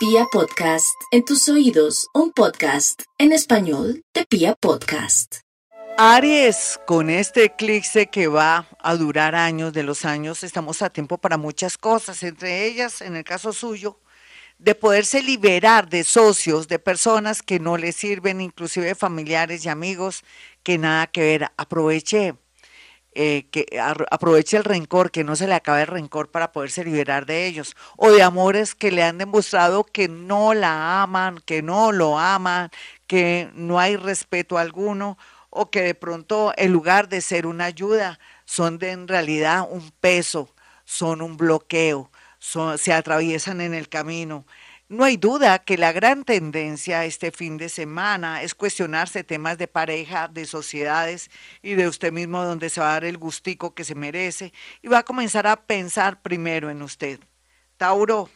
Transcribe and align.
Pia 0.00 0.24
Podcast, 0.32 0.98
en 1.10 1.26
tus 1.26 1.46
oídos, 1.50 2.08
un 2.14 2.32
podcast 2.32 3.02
en 3.18 3.32
español 3.32 4.02
de 4.14 4.24
Pia 4.24 4.54
Podcast. 4.54 5.40
Aries, 5.98 6.80
con 6.86 7.10
este 7.10 7.44
eclipse 7.44 8.06
que 8.06 8.26
va 8.26 8.66
a 8.78 8.96
durar 8.96 9.34
años 9.34 9.74
de 9.74 9.82
los 9.82 10.06
años, 10.06 10.42
estamos 10.42 10.80
a 10.80 10.88
tiempo 10.88 11.18
para 11.18 11.36
muchas 11.36 11.76
cosas, 11.76 12.22
entre 12.22 12.64
ellas, 12.64 13.02
en 13.02 13.14
el 13.14 13.24
caso 13.24 13.52
suyo, 13.52 14.00
de 14.58 14.74
poderse 14.74 15.22
liberar 15.22 15.86
de 15.90 16.02
socios, 16.02 16.66
de 16.66 16.78
personas 16.78 17.42
que 17.42 17.60
no 17.60 17.76
le 17.76 17.92
sirven, 17.92 18.40
inclusive 18.40 18.94
familiares 18.94 19.66
y 19.66 19.68
amigos, 19.68 20.24
que 20.62 20.78
nada 20.78 21.08
que 21.08 21.20
ver. 21.20 21.52
Aproveche 21.58 22.36
eh, 23.12 23.46
que 23.50 23.66
aproveche 24.10 24.56
el 24.56 24.64
rencor, 24.64 25.10
que 25.10 25.24
no 25.24 25.34
se 25.36 25.48
le 25.48 25.54
acabe 25.54 25.82
el 25.82 25.88
rencor 25.88 26.30
para 26.30 26.52
poderse 26.52 26.84
liberar 26.84 27.26
de 27.26 27.46
ellos, 27.46 27.76
o 27.96 28.10
de 28.10 28.22
amores 28.22 28.74
que 28.74 28.92
le 28.92 29.02
han 29.02 29.18
demostrado 29.18 29.84
que 29.84 30.08
no 30.08 30.54
la 30.54 31.02
aman, 31.02 31.40
que 31.44 31.62
no 31.62 31.92
lo 31.92 32.18
aman, 32.18 32.70
que 33.06 33.50
no 33.54 33.80
hay 33.80 33.96
respeto 33.96 34.58
alguno, 34.58 35.18
o 35.50 35.70
que 35.70 35.82
de 35.82 35.94
pronto 35.94 36.52
en 36.56 36.72
lugar 36.72 37.08
de 37.08 37.20
ser 37.20 37.46
una 37.46 37.64
ayuda, 37.64 38.20
son 38.44 38.78
en 38.82 39.08
realidad 39.08 39.66
un 39.68 39.90
peso, 40.00 40.54
son 40.84 41.22
un 41.22 41.36
bloqueo, 41.36 42.10
se 42.38 42.92
atraviesan 42.92 43.60
en 43.60 43.74
el 43.74 43.88
camino. 43.88 44.44
No 44.90 45.04
hay 45.04 45.16
duda 45.16 45.60
que 45.60 45.78
la 45.78 45.92
gran 45.92 46.24
tendencia 46.24 47.04
este 47.04 47.30
fin 47.30 47.58
de 47.58 47.68
semana 47.68 48.42
es 48.42 48.56
cuestionarse 48.56 49.22
temas 49.22 49.56
de 49.56 49.68
pareja, 49.68 50.26
de 50.26 50.46
sociedades 50.46 51.30
y 51.62 51.74
de 51.74 51.86
usted 51.86 52.10
mismo 52.12 52.42
donde 52.42 52.70
se 52.70 52.80
va 52.80 52.90
a 52.90 52.92
dar 52.94 53.04
el 53.04 53.16
gustico 53.16 53.72
que 53.72 53.84
se 53.84 53.94
merece 53.94 54.52
y 54.82 54.88
va 54.88 54.98
a 54.98 55.02
comenzar 55.04 55.46
a 55.46 55.64
pensar 55.64 56.20
primero 56.22 56.70
en 56.70 56.82
usted. 56.82 57.20
Tauro, 57.76 58.30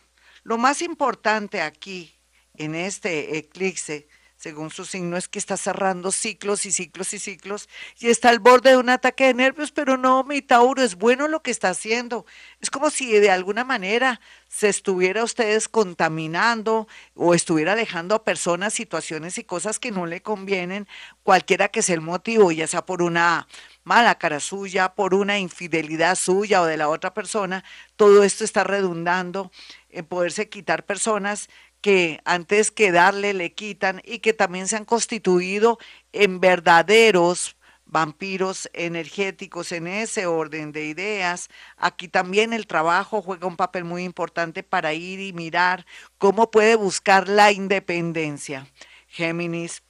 lo 0.45 0.57
más 0.57 0.81
importante 0.81 1.61
aquí 1.61 2.15
en 2.55 2.77
este 2.77 3.37
eclipse 3.37 4.07
según 4.45 4.69
su 4.69 4.85
signo, 4.85 5.17
es 5.17 5.27
que 5.27 5.39
está 5.39 5.57
cerrando 5.57 6.13
ciclos 6.13 6.67
y 6.67 6.71
ciclos 6.71 7.15
y 7.15 7.19
ciclos 7.19 7.67
y 7.99 8.09
está 8.09 8.29
al 8.29 8.41
borde 8.41 8.73
de 8.73 8.77
un 8.77 8.91
ataque 8.91 9.25
de 9.25 9.33
nervios, 9.33 9.73
pero 9.73 9.97
no, 9.97 10.23
mi 10.23 10.43
Tauro, 10.43 10.83
es 10.83 10.97
bueno 10.97 11.29
lo 11.29 11.41
que 11.41 11.51
está 11.51 11.71
haciendo. 11.71 12.27
Es 12.61 12.69
como 12.69 12.91
si 12.91 13.11
de 13.11 13.31
alguna 13.31 13.65
manera 13.65 14.21
se 14.47 14.69
estuviera 14.69 15.25
ustedes 15.25 15.67
contaminando 15.67 16.87
o 17.15 17.33
estuviera 17.33 17.73
alejando 17.73 18.15
a 18.15 18.23
personas, 18.23 18.75
situaciones 18.75 19.39
y 19.39 19.45
cosas 19.45 19.79
que 19.79 19.91
no 19.91 20.05
le 20.05 20.21
convienen, 20.21 20.87
cualquiera 21.23 21.69
que 21.69 21.81
sea 21.81 21.95
el 21.95 22.03
motivo, 22.03 22.53
ya 22.53 22.67
sea 22.67 22.85
por 22.85 23.01
una 23.01 23.49
mala 23.83 24.17
cara 24.17 24.41
suya, 24.41 24.95
por 24.95 25.15
una 25.15 25.39
infidelidad 25.39 26.17
suya 26.17 26.61
o 26.61 26.67
de 26.67 26.77
la 26.77 26.91
otra 26.91 27.15
persona, 27.15 27.65
todo 27.97 28.23
esto 28.23 28.45
está 28.45 28.63
redundando 28.63 29.51
en 29.89 30.05
poderse 30.05 30.51
quitar 30.51 30.85
personas 30.85 31.49
que 31.85 32.23
antes 32.25 32.71
que 32.71 32.93
darle 32.93 33.35
le 33.35 33.53
quitan 33.53 34.01
y 34.07 34.21
que 34.21 34.33
también 34.33 34.69
se 34.69 34.77
han 34.77 34.87
constituido 34.87 35.79
en 36.15 36.41
verdaderos 36.41 37.59
vampiros 37.85 38.71
energéticos 38.73 39.71
en 39.71 39.87
ese 39.87 40.25
orden 40.25 40.73
de 40.73 40.87
ideas. 40.87 41.51
Aquí 41.77 42.09
también 42.09 42.55
el 42.55 42.67
trabajo 42.67 43.21
juega 43.21 43.47
un 43.47 43.59
papel 43.59 43.85
muy 43.85 44.03
importante 44.03 44.63
para 44.63 44.95
ir 44.95 45.21
y 45.21 45.35
mirar 45.35 45.85
cómo 46.17 46.51
puede 46.51 46.75
buscar 46.75 47.29
la 47.29 47.53
independencia. 47.53 48.67
Géminis, 49.07 49.83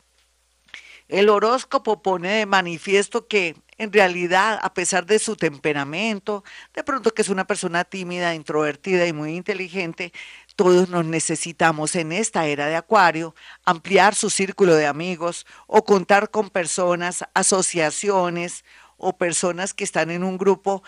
el 1.06 1.28
horóscopo 1.28 2.02
pone 2.02 2.28
de 2.28 2.46
manifiesto 2.46 3.28
que 3.28 3.54
en 3.76 3.92
realidad, 3.92 4.58
a 4.62 4.72
pesar 4.72 5.04
de 5.04 5.18
su 5.18 5.36
temperamento, 5.36 6.44
de 6.74 6.84
pronto 6.84 7.12
que 7.12 7.22
es 7.22 7.28
una 7.28 7.46
persona 7.46 7.84
tímida, 7.84 8.34
introvertida 8.34 9.06
y 9.06 9.12
muy 9.12 9.34
inteligente, 9.34 10.12
todos 10.56 10.88
nos 10.88 11.04
necesitamos 11.04 11.96
en 11.96 12.12
esta 12.12 12.46
era 12.46 12.66
de 12.66 12.76
Acuario 12.76 13.34
ampliar 13.64 14.14
su 14.14 14.30
círculo 14.30 14.74
de 14.74 14.86
amigos 14.86 15.46
o 15.66 15.84
contar 15.84 16.30
con 16.30 16.50
personas, 16.50 17.24
asociaciones 17.34 18.64
o 18.96 19.16
personas 19.16 19.74
que 19.74 19.84
están 19.84 20.10
en 20.10 20.22
un 20.22 20.38
grupo. 20.38 20.82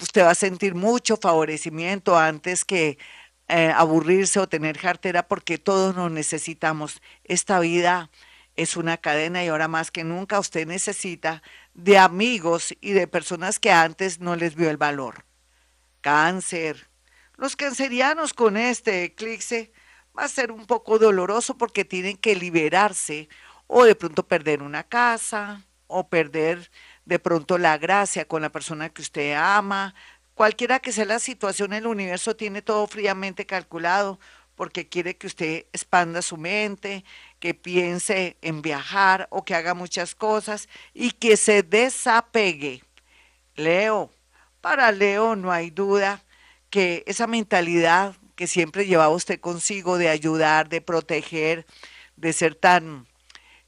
Usted 0.00 0.22
va 0.24 0.30
a 0.30 0.34
sentir 0.34 0.74
mucho 0.74 1.16
favorecimiento 1.16 2.18
antes 2.18 2.64
que 2.64 2.98
eh, 3.48 3.72
aburrirse 3.74 4.40
o 4.40 4.48
tener 4.48 4.78
cartera 4.78 5.28
porque 5.28 5.58
todos 5.58 5.94
nos 5.94 6.10
necesitamos. 6.10 7.00
Esta 7.24 7.60
vida 7.60 8.10
es 8.56 8.76
una 8.76 8.96
cadena 8.96 9.44
y 9.44 9.48
ahora 9.48 9.68
más 9.68 9.90
que 9.90 10.02
nunca 10.02 10.40
usted 10.40 10.66
necesita 10.66 11.42
de 11.74 11.98
amigos 11.98 12.74
y 12.80 12.92
de 12.92 13.06
personas 13.06 13.60
que 13.60 13.70
antes 13.70 14.18
no 14.18 14.34
les 14.34 14.56
vio 14.56 14.70
el 14.70 14.78
valor. 14.78 15.24
Cáncer, 16.00 16.88
los 17.36 17.56
cancerianos 17.56 18.32
con 18.32 18.56
este 18.56 19.04
eclipse 19.04 19.72
va 20.18 20.24
a 20.24 20.28
ser 20.28 20.50
un 20.50 20.66
poco 20.66 20.98
doloroso 20.98 21.56
porque 21.58 21.84
tienen 21.84 22.16
que 22.16 22.34
liberarse 22.34 23.28
o 23.66 23.84
de 23.84 23.94
pronto 23.94 24.26
perder 24.26 24.62
una 24.62 24.84
casa 24.84 25.62
o 25.86 26.08
perder 26.08 26.70
de 27.04 27.18
pronto 27.18 27.58
la 27.58 27.78
gracia 27.78 28.26
con 28.26 28.42
la 28.42 28.50
persona 28.50 28.88
que 28.88 29.02
usted 29.02 29.34
ama. 29.34 29.94
Cualquiera 30.34 30.80
que 30.80 30.92
sea 30.92 31.04
la 31.04 31.18
situación, 31.18 31.72
el 31.72 31.86
universo 31.86 32.36
tiene 32.36 32.62
todo 32.62 32.86
fríamente 32.86 33.46
calculado 33.46 34.18
porque 34.54 34.88
quiere 34.88 35.16
que 35.16 35.26
usted 35.26 35.66
expanda 35.72 36.22
su 36.22 36.38
mente, 36.38 37.04
que 37.38 37.52
piense 37.52 38.38
en 38.40 38.62
viajar 38.62 39.28
o 39.30 39.44
que 39.44 39.54
haga 39.54 39.74
muchas 39.74 40.14
cosas 40.14 40.68
y 40.94 41.10
que 41.12 41.36
se 41.36 41.62
desapegue. 41.62 42.82
Leo, 43.54 44.10
para 44.62 44.90
Leo 44.92 45.36
no 45.36 45.52
hay 45.52 45.70
duda 45.70 46.24
esa 47.06 47.26
mentalidad 47.26 48.16
que 48.36 48.46
siempre 48.46 48.86
llevaba 48.86 49.14
usted 49.14 49.40
consigo 49.40 49.98
de 49.98 50.08
ayudar, 50.08 50.68
de 50.68 50.80
proteger, 50.80 51.66
de 52.16 52.32
ser 52.32 52.54
tan, 52.54 53.06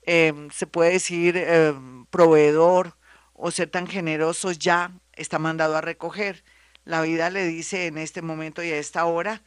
em, 0.03 0.51
se 0.51 0.67
puede 0.67 0.93
decir, 0.93 1.37
em, 1.37 2.07
proveedor 2.07 2.97
o 3.35 3.51
ser 3.51 3.71
tan 3.71 3.87
generoso, 3.87 4.53
ya 4.53 4.93
está 5.15 5.39
mandado 5.39 5.77
a 5.77 5.81
recoger. 5.81 6.45
La 6.85 7.03
vida 7.03 7.31
le 7.31 7.45
dice 7.47 7.87
en 7.87 7.99
este 7.99 8.23
momento 8.23 8.63
y 8.63 8.71
a 8.71 8.79
esta 8.79 9.05
hora 9.05 9.43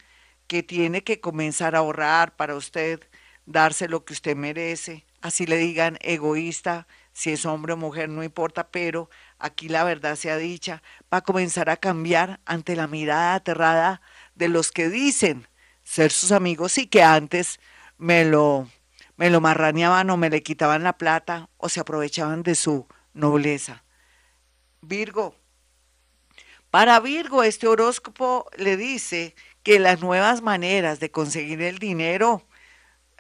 que 0.48 0.64
tiene 0.64 1.04
que 1.04 1.20
comenzar 1.22 1.76
a 1.76 1.80
ahorrar 1.80 2.36
para 2.36 2.56
usted, 2.56 3.00
darse 3.46 3.88
lo 3.88 4.06
que 4.06 4.14
usted 4.14 4.36
merece, 4.36 5.06
así 5.22 5.46
le 5.46 5.58
digan 5.58 5.98
egoísta, 6.02 6.88
si 7.14 7.32
es 7.32 7.46
hombre 7.46 7.74
o 7.74 7.78
mujer, 7.78 8.10
no 8.10 8.24
importa, 8.24 8.70
pero 8.70 9.10
aquí 9.38 9.70
la 9.70 9.84
verdad 9.84 10.16
sea 10.16 10.38
dicha, 10.38 10.82
va 11.14 11.20
a 11.20 11.22
comenzar 11.22 11.70
a 11.70 11.78
cambiar 11.78 12.40
ante 12.46 12.76
la 12.76 12.88
mirada 12.88 13.36
aterrada 13.36 14.02
de 14.36 14.48
los 14.48 14.72
que 14.72 14.90
dicen 14.90 15.48
ser 15.84 16.12
sus 16.12 16.32
amigos 16.32 16.78
y 16.78 16.88
que 16.88 17.04
antes 17.04 17.60
me 17.98 18.26
lo, 18.26 18.70
me 19.18 19.30
lo 19.30 19.42
marraneaban 19.42 20.10
o 20.10 20.18
me 20.18 20.30
le 20.30 20.42
quitaban 20.42 20.84
la 20.84 20.98
plata 20.98 21.50
o 21.58 21.70
se 21.70 21.80
aprovechaban 21.80 22.44
de 22.44 22.56
su 22.56 22.88
nobleza. 23.14 23.84
Virgo. 24.82 25.36
Para 26.70 27.00
Virgo, 27.02 27.44
este 27.44 27.68
horóscopo 27.68 28.50
le 28.56 28.78
dice 28.78 29.36
que 29.62 29.80
las 29.80 30.00
nuevas 30.02 30.42
maneras 30.42 31.00
de 31.00 31.12
conseguir 31.12 31.62
el 31.62 31.80
dinero 31.80 32.48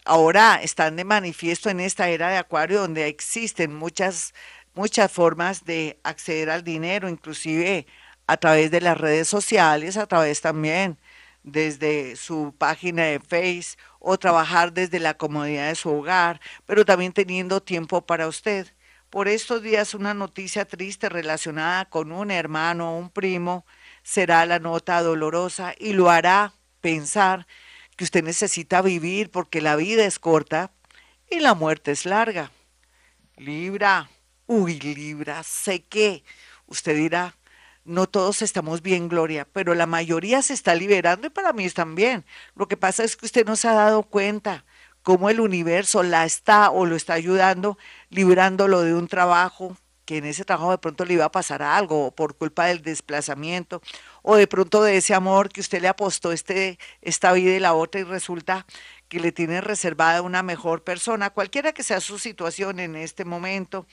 ahora 0.05 0.59
están 0.61 0.95
de 0.95 1.03
manifiesto 1.03 1.69
en 1.69 1.79
esta 1.79 2.09
era 2.09 2.29
de 2.29 2.37
Acuario 2.37 2.81
donde 2.81 3.07
existen 3.07 3.75
muchas 3.75 4.33
muchas 4.73 5.11
formas 5.11 5.65
de 5.65 5.99
acceder 6.03 6.49
al 6.49 6.63
dinero, 6.63 7.09
inclusive 7.09 7.87
a 8.27 8.37
través 8.37 8.71
de 8.71 8.81
las 8.81 8.97
redes 8.97 9.27
sociales, 9.27 9.97
a 9.97 10.07
través 10.07 10.41
también 10.41 10.97
desde 11.43 12.15
su 12.15 12.55
página 12.57 13.03
de 13.03 13.19
Face 13.19 13.77
o 13.99 14.17
trabajar 14.17 14.73
desde 14.73 14.99
la 14.99 15.15
comodidad 15.15 15.67
de 15.69 15.75
su 15.75 15.89
hogar, 15.91 16.39
pero 16.65 16.85
también 16.85 17.13
teniendo 17.13 17.61
tiempo 17.61 18.05
para 18.05 18.27
usted. 18.27 18.67
Por 19.09 19.27
estos 19.27 19.61
días 19.61 19.93
una 19.93 20.13
noticia 20.13 20.65
triste 20.65 21.09
relacionada 21.09 21.85
con 21.89 22.11
un 22.11 22.31
hermano 22.31 22.93
o 22.93 22.97
un 22.97 23.09
primo 23.09 23.65
será 24.03 24.45
la 24.45 24.59
nota 24.59 25.01
dolorosa 25.01 25.73
y 25.77 25.93
lo 25.93 26.09
hará 26.09 26.53
pensar 26.79 27.47
que 28.01 28.05
usted 28.05 28.23
necesita 28.23 28.81
vivir 28.81 29.29
porque 29.29 29.61
la 29.61 29.75
vida 29.75 30.05
es 30.05 30.17
corta 30.17 30.71
y 31.29 31.39
la 31.39 31.53
muerte 31.53 31.91
es 31.91 32.07
larga. 32.07 32.49
Libra, 33.37 34.09
uy, 34.47 34.79
Libra, 34.79 35.43
sé 35.43 35.83
que 35.83 36.23
usted 36.65 36.95
dirá, 36.95 37.35
no 37.85 38.07
todos 38.07 38.41
estamos 38.41 38.81
bien, 38.81 39.07
Gloria, 39.07 39.47
pero 39.53 39.75
la 39.75 39.85
mayoría 39.85 40.41
se 40.41 40.55
está 40.55 40.73
liberando 40.73 41.27
y 41.27 41.29
para 41.29 41.53
mí 41.53 41.63
están 41.63 41.93
bien. 41.93 42.25
Lo 42.55 42.67
que 42.67 42.75
pasa 42.75 43.03
es 43.03 43.15
que 43.15 43.27
usted 43.27 43.45
no 43.45 43.55
se 43.55 43.67
ha 43.67 43.73
dado 43.73 44.01
cuenta 44.01 44.65
cómo 45.03 45.29
el 45.29 45.39
universo 45.39 46.01
la 46.01 46.25
está 46.25 46.71
o 46.71 46.87
lo 46.87 46.95
está 46.95 47.13
ayudando, 47.13 47.77
librándolo 48.09 48.81
de 48.81 48.95
un 48.95 49.07
trabajo 49.07 49.77
que 50.05 50.17
en 50.17 50.25
ese 50.25 50.43
trabajo 50.43 50.71
de 50.71 50.79
pronto 50.79 51.05
le 51.05 51.13
iba 51.13 51.25
a 51.25 51.31
pasar 51.31 51.61
algo 51.61 52.09
por 52.11 52.35
culpa 52.35 52.65
del 52.65 52.81
desplazamiento 52.81 53.83
o 54.21 54.35
de 54.35 54.47
pronto 54.47 54.83
de 54.83 54.97
ese 54.97 55.13
amor 55.13 55.49
que 55.49 55.61
usted 55.61 55.81
le 55.81 55.87
apostó 55.87 56.31
este, 56.31 56.79
esta 57.01 57.33
vida 57.33 57.55
y 57.55 57.59
la 57.59 57.73
otra 57.73 58.01
y 58.01 58.03
resulta 58.03 58.65
que 59.09 59.19
le 59.19 59.31
tiene 59.31 59.61
reservada 59.61 60.21
una 60.21 60.43
mejor 60.43 60.83
persona, 60.83 61.29
cualquiera 61.29 61.73
que 61.73 61.83
sea 61.83 61.99
su 61.99 62.19
situación 62.19 62.79
en 62.79 62.95
este 62.95 63.25
momento, 63.25 63.85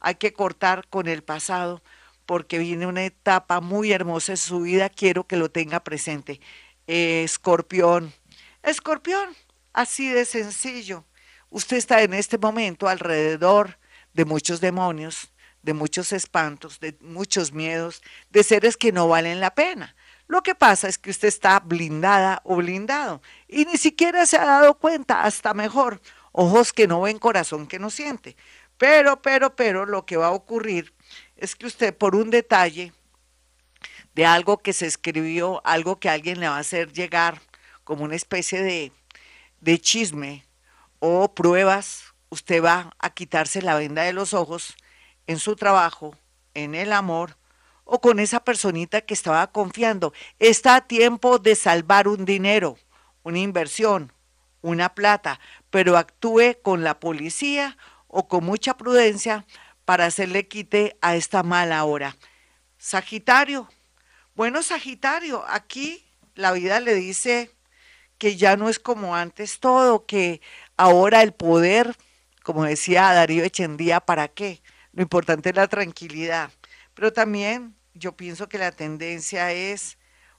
hay 0.00 0.16
que 0.16 0.32
cortar 0.32 0.86
con 0.88 1.08
el 1.08 1.22
pasado 1.22 1.82
porque 2.26 2.58
viene 2.58 2.86
una 2.86 3.04
etapa 3.04 3.60
muy 3.60 3.92
hermosa 3.92 4.32
en 4.32 4.36
su 4.38 4.62
vida, 4.62 4.88
quiero 4.88 5.26
que 5.26 5.36
lo 5.36 5.50
tenga 5.50 5.80
presente. 5.80 6.40
escorpión, 6.86 8.12
escorpión, 8.62 9.36
Así 9.76 10.08
de 10.08 10.24
sencillo. 10.24 11.04
Usted 11.50 11.76
está 11.76 12.00
en 12.00 12.14
este 12.14 12.38
momento 12.38 12.88
alrededor 12.88 13.78
de 14.14 14.24
muchos 14.24 14.62
demonios, 14.62 15.28
de 15.66 15.74
muchos 15.74 16.12
espantos, 16.12 16.78
de 16.78 16.96
muchos 17.00 17.52
miedos, 17.52 18.00
de 18.30 18.44
seres 18.44 18.76
que 18.76 18.92
no 18.92 19.08
valen 19.08 19.40
la 19.40 19.52
pena. 19.52 19.96
Lo 20.28 20.44
que 20.44 20.54
pasa 20.54 20.88
es 20.88 20.96
que 20.96 21.10
usted 21.10 21.26
está 21.26 21.58
blindada 21.58 22.40
o 22.44 22.54
blindado 22.54 23.20
y 23.48 23.64
ni 23.64 23.76
siquiera 23.76 24.26
se 24.26 24.36
ha 24.36 24.44
dado 24.44 24.78
cuenta, 24.78 25.24
hasta 25.24 25.54
mejor, 25.54 26.00
ojos 26.30 26.72
que 26.72 26.86
no 26.86 27.00
ven, 27.00 27.18
corazón 27.18 27.66
que 27.66 27.80
no 27.80 27.90
siente. 27.90 28.36
Pero, 28.78 29.20
pero, 29.20 29.56
pero, 29.56 29.86
lo 29.86 30.06
que 30.06 30.16
va 30.16 30.28
a 30.28 30.30
ocurrir 30.30 30.94
es 31.36 31.56
que 31.56 31.66
usted 31.66 31.92
por 31.92 32.14
un 32.14 32.30
detalle 32.30 32.92
de 34.14 34.24
algo 34.24 34.58
que 34.58 34.72
se 34.72 34.86
escribió, 34.86 35.62
algo 35.66 35.98
que 35.98 36.08
alguien 36.08 36.38
le 36.38 36.48
va 36.48 36.58
a 36.58 36.60
hacer 36.60 36.92
llegar 36.92 37.40
como 37.82 38.04
una 38.04 38.14
especie 38.14 38.62
de, 38.62 38.92
de 39.60 39.80
chisme 39.80 40.46
o 41.00 41.34
pruebas, 41.34 42.14
usted 42.28 42.62
va 42.62 42.94
a 43.00 43.10
quitarse 43.10 43.62
la 43.62 43.74
venda 43.74 44.02
de 44.02 44.12
los 44.12 44.32
ojos 44.32 44.76
en 45.26 45.38
su 45.38 45.56
trabajo, 45.56 46.16
en 46.54 46.74
el 46.74 46.92
amor, 46.92 47.36
o 47.84 48.00
con 48.00 48.18
esa 48.18 48.40
personita 48.40 49.00
que 49.00 49.14
estaba 49.14 49.46
confiando. 49.52 50.12
Está 50.38 50.76
a 50.76 50.86
tiempo 50.86 51.38
de 51.38 51.54
salvar 51.54 52.08
un 52.08 52.24
dinero, 52.24 52.76
una 53.22 53.38
inversión, 53.38 54.12
una 54.60 54.94
plata, 54.94 55.40
pero 55.70 55.96
actúe 55.96 56.56
con 56.62 56.82
la 56.82 56.98
policía 56.98 57.78
o 58.08 58.28
con 58.28 58.44
mucha 58.44 58.76
prudencia 58.76 59.46
para 59.84 60.06
hacerle 60.06 60.48
quite 60.48 60.98
a 61.00 61.14
esta 61.16 61.42
mala 61.42 61.84
hora. 61.84 62.16
Sagitario. 62.76 63.68
Bueno, 64.34 64.62
Sagitario, 64.62 65.44
aquí 65.48 66.04
la 66.34 66.52
vida 66.52 66.80
le 66.80 66.94
dice 66.94 67.50
que 68.18 68.36
ya 68.36 68.56
no 68.56 68.68
es 68.68 68.78
como 68.78 69.14
antes 69.14 69.60
todo, 69.60 70.06
que 70.06 70.40
ahora 70.76 71.22
el 71.22 71.32
poder, 71.32 71.96
como 72.42 72.64
decía 72.64 73.12
Darío 73.12 73.44
Echendía, 73.44 74.00
¿para 74.00 74.28
qué? 74.28 74.62
Lo 74.96 75.02
importante 75.02 75.50
es 75.50 75.56
la 75.56 75.68
tranquilidad. 75.68 76.50
Pero 76.94 77.12
también 77.12 77.76
yo 77.92 78.16
pienso 78.16 78.48
que 78.48 78.56
la 78.56 78.72
tendencia 78.72 79.52
es 79.52 79.98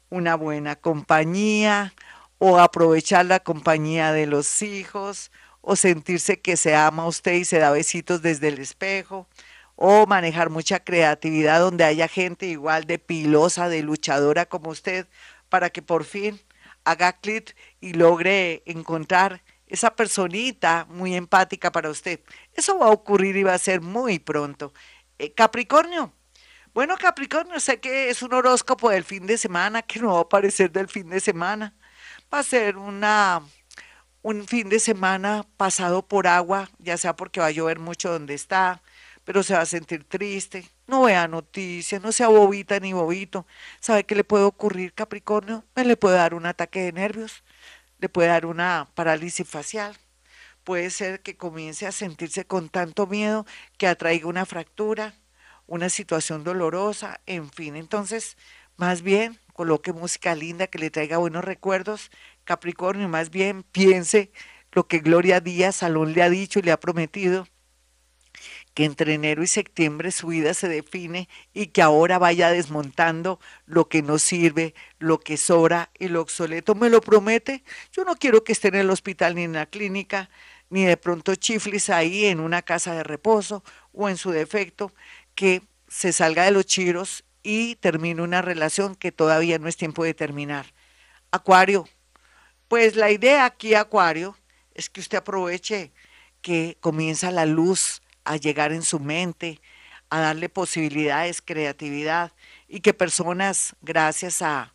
una 0.09 0.33
buena 0.33 0.75
compañía 0.75 1.93
o 2.39 2.57
aprovechar 2.57 3.27
la 3.27 3.39
compañía 3.39 4.11
de 4.11 4.25
los 4.25 4.63
hijos 4.63 5.31
o 5.61 5.75
sentirse 5.75 6.39
que 6.41 6.57
se 6.57 6.75
ama 6.75 7.05
usted 7.05 7.33
y 7.33 7.45
se 7.45 7.59
da 7.59 7.69
besitos 7.69 8.23
desde 8.23 8.47
el 8.47 8.57
espejo 8.57 9.27
o 9.75 10.07
manejar 10.07 10.49
mucha 10.49 10.79
creatividad 10.83 11.59
donde 11.59 11.83
haya 11.83 12.07
gente 12.07 12.47
igual 12.47 12.85
de 12.85 12.97
pilosa, 12.97 13.69
de 13.69 13.83
luchadora 13.83 14.47
como 14.47 14.71
usted, 14.71 15.05
para 15.49 15.69
que 15.69 15.83
por 15.83 16.03
fin 16.03 16.41
haga 16.83 17.13
clic 17.13 17.55
y 17.79 17.93
logre 17.93 18.63
encontrar 18.65 19.43
esa 19.67 19.95
personita 19.95 20.85
muy 20.89 21.15
empática 21.15 21.71
para 21.71 21.89
usted. 21.89 22.21
Eso 22.53 22.79
va 22.79 22.87
a 22.87 22.91
ocurrir 22.91 23.35
y 23.37 23.43
va 23.43 23.53
a 23.53 23.59
ser 23.59 23.81
muy 23.81 24.19
pronto. 24.19 24.73
Eh, 25.19 25.33
Capricornio, 25.33 26.13
bueno, 26.77 26.95
Capricornio, 26.95 27.59
sé 27.59 27.79
que 27.79 28.09
es 28.09 28.21
un 28.21 28.33
horóscopo 28.33 28.91
del 28.91 29.03
fin 29.03 29.25
de 29.25 29.37
semana 29.39 29.81
que 29.81 29.99
no 29.99 30.13
va 30.13 30.19
a 30.19 30.21
aparecer 30.21 30.71
del 30.71 30.87
fin 30.87 31.09
de 31.09 31.19
semana. 31.19 31.73
Va 32.31 32.39
a 32.39 32.43
ser 32.43 32.77
una, 32.77 33.41
un 34.21 34.47
fin 34.47 34.69
de 34.69 34.79
semana 34.79 35.43
pasado 35.57 36.07
por 36.07 36.27
agua, 36.27 36.69
ya 36.77 36.97
sea 36.97 37.15
porque 37.15 37.39
va 37.39 37.47
a 37.47 37.51
llover 37.51 37.79
mucho 37.79 38.11
donde 38.11 38.35
está, 38.35 38.83
pero 39.23 39.41
se 39.41 39.55
va 39.55 39.61
a 39.61 39.65
sentir 39.65 40.03
triste. 40.03 40.69
No 40.85 41.03
vea 41.03 41.27
noticias, 41.27 42.01
no 42.01 42.11
sea 42.11 42.27
bobita 42.27 42.79
ni 42.79 42.93
bobito. 42.93 43.47
¿Sabe 43.79 44.03
qué 44.05 44.15
le 44.15 44.23
puede 44.23 44.43
ocurrir, 44.43 44.93
Capricornio? 44.93 45.65
Me 45.75 45.83
le 45.83 45.97
puede 45.97 46.17
dar 46.17 46.33
un 46.35 46.45
ataque 46.45 46.81
de 46.81 46.91
nervios, 46.91 47.43
le 47.99 48.09
puede 48.09 48.29
dar 48.29 48.45
una 48.45 48.89
parálisis 48.95 49.47
facial. 49.47 49.97
Puede 50.63 50.89
ser 50.89 51.21
que 51.21 51.37
comience 51.37 51.87
a 51.87 51.91
sentirse 51.91 52.45
con 52.45 52.69
tanto 52.69 53.07
miedo 53.07 53.45
que 53.77 53.87
atraiga 53.87 54.27
una 54.27 54.45
fractura, 54.45 55.13
una 55.65 55.89
situación 55.89 56.43
dolorosa, 56.43 57.21
en 57.25 57.49
fin. 57.49 57.75
Entonces, 57.75 58.37
más 58.75 59.01
bien, 59.01 59.39
coloque 59.53 59.93
música 59.93 60.35
linda 60.35 60.67
que 60.67 60.79
le 60.79 60.89
traiga 60.89 61.17
buenos 61.17 61.43
recuerdos. 61.45 62.11
Capricornio, 62.43 63.07
más 63.09 63.29
bien 63.29 63.63
piense 63.63 64.31
lo 64.71 64.87
que 64.87 64.99
Gloria 64.99 65.39
Díaz 65.39 65.77
Salón 65.77 66.13
le 66.13 66.21
ha 66.23 66.29
dicho 66.29 66.59
y 66.59 66.61
le 66.63 66.71
ha 66.71 66.79
prometido, 66.79 67.47
que 68.77 68.85
entre 68.85 69.15
enero 69.15 69.41
y 69.41 69.47
septiembre 69.47 70.11
su 70.11 70.27
vida 70.27 70.53
se 70.53 70.69
define 70.69 71.27
y 71.51 71.65
que 71.65 71.81
ahora 71.81 72.19
vaya 72.19 72.51
desmontando 72.51 73.39
lo 73.65 73.89
que 73.89 74.03
no 74.03 74.19
sirve, 74.19 74.75
lo 74.99 75.19
que 75.19 75.35
sobra 75.35 75.89
y 75.97 76.09
lo 76.09 76.21
obsoleto. 76.21 76.75
¿Me 76.75 76.91
lo 76.91 77.01
promete? 77.01 77.63
Yo 77.91 78.03
no 78.03 78.17
quiero 78.17 78.43
que 78.43 78.51
esté 78.51 78.67
en 78.67 78.75
el 78.75 78.91
hospital 78.91 79.33
ni 79.33 79.45
en 79.45 79.53
la 79.53 79.65
clínica, 79.65 80.29
ni 80.69 80.85
de 80.85 80.95
pronto 80.95 81.33
chiflis 81.33 81.89
ahí 81.89 82.25
en 82.25 82.39
una 82.39 82.61
casa 82.61 82.93
de 82.93 83.01
reposo 83.01 83.63
o 83.93 84.09
en 84.09 84.17
su 84.17 84.29
defecto 84.29 84.93
que 85.33 85.63
se 85.87 86.13
salga 86.13 86.43
de 86.43 86.51
los 86.51 86.67
chiros 86.67 87.23
y 87.41 87.77
termine 87.77 88.21
una 88.21 88.43
relación 88.43 88.93
que 88.93 89.11
todavía 89.11 89.57
no 89.57 89.67
es 89.67 89.77
tiempo 89.77 90.03
de 90.03 90.13
terminar. 90.13 90.67
Acuario, 91.31 91.89
pues 92.67 92.95
la 92.95 93.09
idea 93.09 93.45
aquí, 93.45 93.73
Acuario, 93.73 94.37
es 94.75 94.91
que 94.91 94.99
usted 94.99 95.17
aproveche 95.17 95.91
que 96.43 96.77
comienza 96.79 97.31
la 97.31 97.47
luz 97.47 98.03
a 98.27 98.35
llegar 98.35 98.73
en 98.73 98.83
su 98.83 98.99
mente, 98.99 99.61
a 100.09 100.19
darle 100.19 100.49
posibilidades, 100.49 101.41
creatividad 101.41 102.33
y 102.67 102.81
que 102.81 102.93
personas, 102.93 103.73
gracias 103.81 104.41
a 104.41 104.73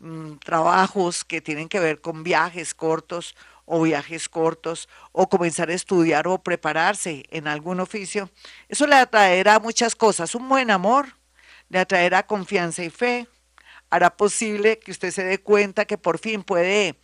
mm, 0.00 0.38
trabajos 0.38 1.24
que 1.24 1.40
tienen 1.40 1.68
que 1.68 1.78
ver 1.78 2.00
con 2.00 2.24
viajes 2.24 2.74
cortos 2.74 3.36
o 3.64 3.82
viajes 3.82 4.28
cortos 4.28 4.88
o 5.12 5.28
comenzar 5.28 5.70
a 5.70 5.74
estudiar 5.74 6.26
o 6.26 6.42
prepararse 6.42 7.24
en 7.30 7.46
algún 7.46 7.78
oficio, 7.78 8.28
eso 8.68 8.88
le 8.88 8.96
atraerá 8.96 9.60
muchas 9.60 9.94
cosas. 9.94 10.34
Un 10.34 10.48
buen 10.48 10.72
amor 10.72 11.14
le 11.68 11.78
atraerá 11.78 12.26
confianza 12.26 12.82
y 12.82 12.90
fe, 12.90 13.28
hará 13.88 14.16
posible 14.16 14.80
que 14.80 14.90
usted 14.90 15.12
se 15.12 15.22
dé 15.22 15.38
cuenta 15.38 15.84
que 15.84 15.96
por 15.96 16.18
fin 16.18 16.42
puede 16.42 16.96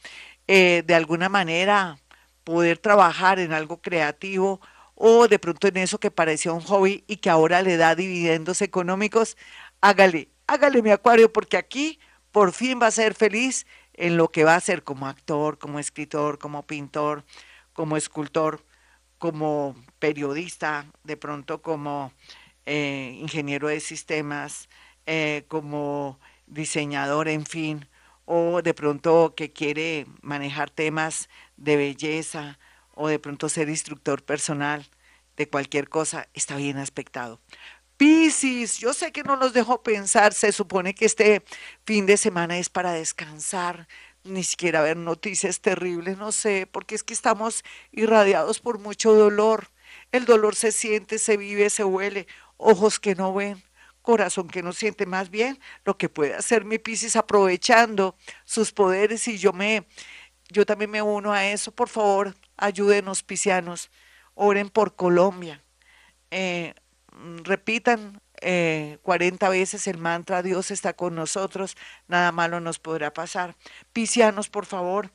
eh, 0.48 0.82
de 0.84 0.94
alguna 0.96 1.28
manera 1.28 1.98
poder 2.42 2.78
trabajar 2.78 3.38
en 3.38 3.52
algo 3.52 3.80
creativo 3.80 4.60
o 4.96 5.28
de 5.28 5.38
pronto 5.38 5.68
en 5.68 5.76
eso 5.76 6.00
que 6.00 6.10
parecía 6.10 6.52
un 6.52 6.62
hobby 6.62 7.04
y 7.06 7.18
que 7.18 7.30
ahora 7.30 7.62
le 7.62 7.76
da 7.76 7.94
dividendos 7.94 8.62
económicos, 8.62 9.36
hágale, 9.80 10.30
hágale 10.46 10.82
mi 10.82 10.90
acuario 10.90 11.32
porque 11.32 11.58
aquí 11.58 12.00
por 12.32 12.52
fin 12.52 12.80
va 12.82 12.88
a 12.88 12.90
ser 12.90 13.14
feliz 13.14 13.66
en 13.94 14.16
lo 14.16 14.28
que 14.28 14.44
va 14.44 14.56
a 14.56 14.60
ser 14.60 14.82
como 14.82 15.06
actor, 15.06 15.58
como 15.58 15.78
escritor, 15.78 16.38
como 16.38 16.66
pintor, 16.66 17.24
como 17.74 17.96
escultor, 17.96 18.64
como 19.18 19.76
periodista, 19.98 20.86
de 21.04 21.16
pronto 21.16 21.62
como 21.62 22.12
eh, 22.66 23.18
ingeniero 23.20 23.68
de 23.68 23.80
sistemas, 23.80 24.68
eh, 25.06 25.44
como 25.48 26.18
diseñador, 26.46 27.28
en 27.28 27.46
fin, 27.46 27.86
o 28.24 28.62
de 28.62 28.74
pronto 28.74 29.34
que 29.36 29.52
quiere 29.52 30.06
manejar 30.22 30.70
temas 30.70 31.28
de 31.56 31.76
belleza 31.76 32.58
o 32.96 33.06
de 33.06 33.20
pronto 33.20 33.48
ser 33.48 33.68
instructor 33.68 34.24
personal 34.24 34.88
de 35.36 35.48
cualquier 35.48 35.88
cosa, 35.88 36.28
está 36.34 36.56
bien 36.56 36.78
aspectado. 36.78 37.40
Piscis, 37.96 38.78
yo 38.78 38.92
sé 38.92 39.12
que 39.12 39.22
no 39.22 39.36
nos 39.36 39.52
dejó 39.52 39.82
pensar, 39.82 40.34
se 40.34 40.50
supone 40.52 40.94
que 40.94 41.04
este 41.04 41.44
fin 41.86 42.06
de 42.06 42.16
semana 42.16 42.58
es 42.58 42.68
para 42.68 42.92
descansar, 42.92 43.86
ni 44.24 44.42
siquiera 44.44 44.82
ver 44.82 44.96
noticias 44.96 45.60
terribles, 45.60 46.18
no 46.18 46.32
sé, 46.32 46.66
porque 46.66 46.94
es 46.94 47.04
que 47.04 47.14
estamos 47.14 47.64
irradiados 47.92 48.60
por 48.60 48.78
mucho 48.78 49.14
dolor. 49.14 49.68
El 50.10 50.24
dolor 50.24 50.56
se 50.56 50.72
siente, 50.72 51.18
se 51.18 51.36
vive, 51.36 51.70
se 51.70 51.84
huele, 51.84 52.26
ojos 52.56 52.98
que 52.98 53.14
no 53.14 53.32
ven, 53.32 53.62
corazón 54.02 54.48
que 54.48 54.62
no 54.62 54.72
siente 54.72 55.04
más 55.04 55.30
bien 55.30 55.58
lo 55.84 55.98
que 55.98 56.08
puede 56.08 56.34
hacer 56.34 56.64
mi 56.64 56.78
Piscis 56.78 57.16
aprovechando 57.16 58.16
sus 58.44 58.72
poderes 58.72 59.26
y 59.28 59.36
yo 59.36 59.52
me 59.52 59.86
yo 60.50 60.66
también 60.66 60.90
me 60.90 61.02
uno 61.02 61.32
a 61.32 61.46
eso, 61.46 61.72
por 61.72 61.88
favor, 61.88 62.34
ayúdenos 62.56 63.22
piscianos, 63.22 63.90
oren 64.34 64.70
por 64.70 64.94
Colombia. 64.94 65.62
Eh, 66.30 66.74
repitan 67.44 68.20
eh, 68.40 68.98
40 69.02 69.48
veces 69.48 69.86
el 69.86 69.98
mantra 69.98 70.42
Dios 70.42 70.70
está 70.70 70.92
con 70.92 71.14
nosotros, 71.14 71.76
nada 72.08 72.32
malo 72.32 72.60
nos 72.60 72.78
podrá 72.78 73.12
pasar. 73.12 73.56
Piscianos, 73.92 74.48
por 74.48 74.66
favor, 74.66 75.10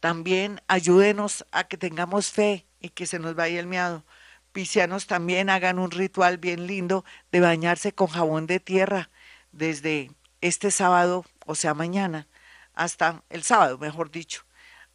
también 0.00 0.60
ayúdenos 0.68 1.46
a 1.52 1.64
que 1.64 1.78
tengamos 1.78 2.30
fe 2.30 2.66
y 2.80 2.90
que 2.90 3.06
se 3.06 3.18
nos 3.18 3.34
vaya 3.34 3.58
el 3.58 3.66
miedo. 3.66 4.04
Piscianos 4.52 5.06
también 5.06 5.50
hagan 5.50 5.78
un 5.78 5.90
ritual 5.90 6.38
bien 6.38 6.66
lindo 6.66 7.04
de 7.32 7.40
bañarse 7.40 7.92
con 7.92 8.08
jabón 8.08 8.46
de 8.46 8.60
tierra 8.60 9.10
desde 9.52 10.10
este 10.40 10.70
sábado, 10.70 11.24
o 11.46 11.54
sea, 11.54 11.74
mañana, 11.74 12.26
hasta 12.76 13.24
el 13.30 13.42
sábado, 13.42 13.78
mejor 13.78 14.10
dicho, 14.10 14.44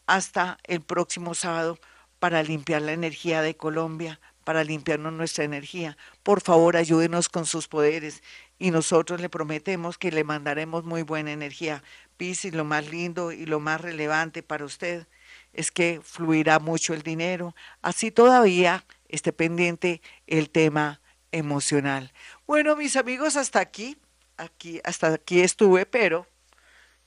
hasta 0.06 0.58
el 0.64 0.82
próximo 0.82 1.34
sábado 1.34 1.78
para 2.20 2.44
limpiar 2.44 2.84
la 2.84 2.94
energía 2.94 3.42
de 3.42 3.58
Colombia, 3.58 4.20
para 4.44 4.64
limpiarnos 4.64 5.14
nuestra 5.14 5.44
energía. 5.44 5.98
Por 6.24 6.42
favor, 6.42 6.78
ayúdenos 6.78 7.30
con 7.30 7.46
sus 7.46 7.68
poderes 7.68 8.24
y 8.60 8.72
nosotros 8.72 9.20
le 9.20 9.30
prometemos 9.30 9.98
que 9.98 10.12
le 10.12 10.24
mandaremos 10.24 10.84
muy 10.84 11.02
buena 11.02 11.32
energía. 11.32 11.84
Piscis, 12.18 12.54
lo 12.54 12.64
más 12.64 12.88
lindo 12.90 13.32
y 13.32 13.46
lo 13.46 13.60
más 13.60 13.82
relevante 13.82 14.44
para 14.44 14.66
usted 14.66 15.08
es 15.54 15.72
que 15.72 16.00
fluirá 16.04 16.60
mucho 16.60 16.94
el 16.94 17.02
dinero. 17.02 17.56
Así 17.82 18.12
todavía 18.12 18.86
esté 19.10 19.34
pendiente 19.34 20.02
el 20.28 20.50
tema 20.50 21.02
emocional. 21.32 22.14
Bueno, 22.46 22.76
mis 22.76 22.96
amigos, 22.96 23.36
hasta 23.36 23.60
aquí, 23.60 23.98
aquí, 24.38 24.80
hasta 24.84 25.14
aquí 25.14 25.42
estuve, 25.42 25.86
pero 25.86 26.28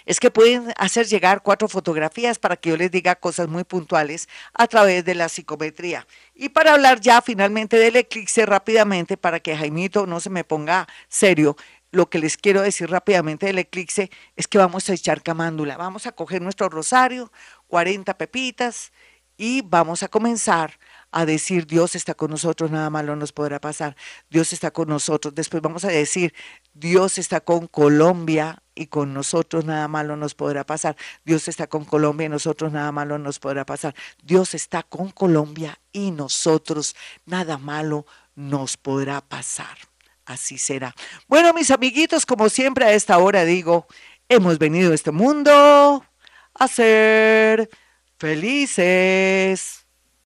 es 0.05 0.19
que 0.19 0.31
pueden 0.31 0.73
hacer 0.77 1.07
llegar 1.07 1.41
cuatro 1.43 1.67
fotografías 1.67 2.39
para 2.39 2.55
que 2.57 2.69
yo 2.69 2.77
les 2.77 2.91
diga 2.91 3.15
cosas 3.15 3.47
muy 3.47 3.63
puntuales 3.63 4.27
a 4.53 4.67
través 4.67 5.05
de 5.05 5.15
la 5.15 5.29
psicometría. 5.29 6.07
Y 6.33 6.49
para 6.49 6.73
hablar 6.73 6.99
ya 6.99 7.21
finalmente 7.21 7.77
del 7.77 7.95
eclipse 7.95 8.45
rápidamente, 8.45 9.17
para 9.17 9.39
que 9.39 9.55
Jaimito 9.55 10.05
no 10.05 10.19
se 10.19 10.29
me 10.29 10.43
ponga 10.43 10.87
serio, 11.07 11.55
lo 11.91 12.09
que 12.09 12.17
les 12.17 12.37
quiero 12.37 12.61
decir 12.63 12.89
rápidamente 12.89 13.45
del 13.45 13.59
eclipse 13.59 14.09
es 14.35 14.47
que 14.47 14.57
vamos 14.57 14.89
a 14.89 14.93
echar 14.93 15.21
camándula, 15.21 15.77
vamos 15.77 16.07
a 16.07 16.11
coger 16.11 16.41
nuestro 16.41 16.67
rosario, 16.67 17.31
40 17.67 18.17
pepitas 18.17 18.91
y 19.37 19.61
vamos 19.61 20.01
a 20.01 20.07
comenzar 20.07 20.79
a 21.11 21.25
decir 21.25 21.67
Dios 21.67 21.93
está 21.93 22.15
con 22.15 22.31
nosotros, 22.31 22.71
nada 22.71 22.89
malo 22.89 23.15
nos 23.15 23.31
podrá 23.31 23.61
pasar. 23.61 23.95
Dios 24.29 24.53
está 24.53 24.71
con 24.71 24.89
nosotros. 24.89 25.35
Después 25.35 25.61
vamos 25.61 25.85
a 25.85 25.89
decir 25.89 26.33
Dios 26.73 27.19
está 27.19 27.41
con 27.41 27.67
Colombia 27.67 28.62
y 28.75 28.87
con 28.87 29.13
nosotros 29.13 29.65
nada 29.65 29.87
malo 29.87 30.15
nos 30.15 30.35
podrá 30.35 30.65
pasar. 30.65 30.95
Dios 31.25 31.47
está 31.47 31.67
con 31.67 31.85
Colombia 31.85 32.25
y 32.25 32.29
nosotros 32.29 32.71
nada 32.71 32.91
malo 32.91 33.17
nos 33.17 33.39
podrá 33.39 33.65
pasar. 33.65 33.95
Dios 34.23 34.53
está 34.53 34.83
con 34.83 35.09
Colombia 35.09 35.79
y 35.91 36.11
nosotros 36.11 36.95
nada 37.25 37.57
malo 37.57 38.05
nos 38.35 38.77
podrá 38.77 39.21
pasar. 39.21 39.77
Así 40.25 40.57
será. 40.57 40.95
Bueno, 41.27 41.53
mis 41.53 41.69
amiguitos, 41.71 42.25
como 42.25 42.49
siempre 42.49 42.85
a 42.85 42.93
esta 42.93 43.17
hora 43.17 43.43
digo, 43.43 43.87
hemos 44.29 44.57
venido 44.57 44.91
a 44.91 44.95
este 44.95 45.11
mundo 45.11 46.05
a 46.53 46.67
ser 46.67 47.69
felices. 48.17 49.82